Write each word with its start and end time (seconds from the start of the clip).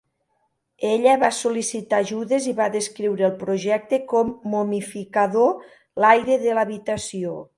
Ella 0.91 1.11
va 1.23 1.27
sol·licitar 1.39 1.99
ajudes 2.05 2.47
i 2.53 2.53
va 2.61 2.69
descriure 2.77 3.27
el 3.29 3.35
projecte 3.43 4.01
com 4.15 4.33
"momificador 4.55 5.65
l'aire 6.05 6.41
de 6.47 6.57
l'habitació". 6.61 7.41